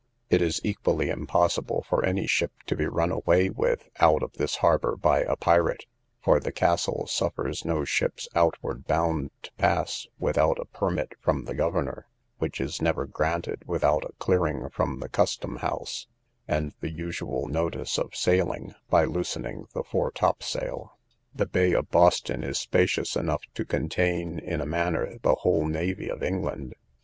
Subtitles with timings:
[0.31, 4.55] It is equally impossible for any ship to be run away with out of this
[4.55, 5.85] harbour by a pirate;
[6.23, 11.53] for the castle suffers no ships outward bound to pass, without a permit from the
[11.53, 12.07] governor,
[12.39, 16.07] which is never granted without a clearing from the custom house,
[16.47, 20.97] and the usual notice of sailing, by loosening the fore top sail.
[21.31, 26.09] The bay of Boston is spacious enough to contain, in a manner, the whole navy
[26.09, 26.73] of England.